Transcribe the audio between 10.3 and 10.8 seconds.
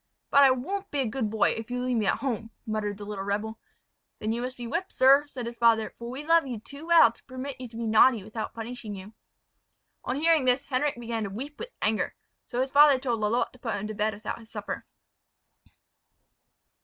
this,